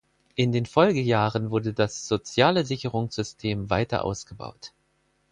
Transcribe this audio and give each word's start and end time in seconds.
In 0.33 0.51
den 0.51 0.65
Folgejahren 0.65 1.51
wurde 1.51 1.75
das 1.75 2.07
soziale 2.07 2.65
Sicherungssystem 2.65 3.69
weiter 3.69 4.03
ausgebaut. 4.03 4.73